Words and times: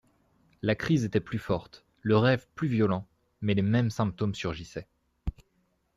La 0.63 0.73
crise 0.73 1.03
était 1.05 1.19
plus 1.19 1.37
forte, 1.37 1.85
le 2.01 2.17
rêve 2.17 2.47
plus 2.55 2.67
violent, 2.67 3.07
mais 3.41 3.53
les 3.53 3.61
mêmes 3.61 3.91
symptômes 3.91 4.33
surgissaient. 4.33 4.87